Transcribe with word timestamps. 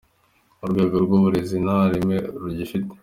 Urwego 0.63 0.95
rw'uburezi 1.03 1.55
nta 1.65 1.77
reme 1.91 2.17
rugifite. 2.41 2.93